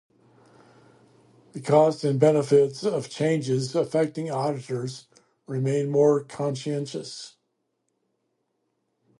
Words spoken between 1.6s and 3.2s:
costs and benefits of